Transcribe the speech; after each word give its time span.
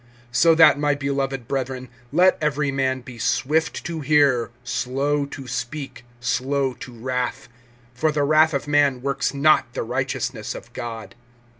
(19)So 0.33 0.57
that, 0.57 0.79
my 0.79 0.95
beloved 0.95 1.47
brethren, 1.47 1.87
let 2.11 2.35
every 2.41 2.71
man 2.71 3.01
be 3.01 3.19
swift 3.19 3.83
to 3.85 3.99
hear, 3.99 4.49
slow 4.63 5.27
to 5.27 5.47
speak, 5.47 6.05
slow 6.19 6.73
to 6.73 6.91
wrath; 6.91 7.47
(20)for 7.99 8.11
the 8.11 8.23
wrath 8.23 8.55
of 8.55 8.67
man 8.67 9.03
works 9.03 9.31
not 9.35 9.71
the 9.75 9.83
righteousness 9.83 10.55
of 10.55 10.73
God. 10.73 11.13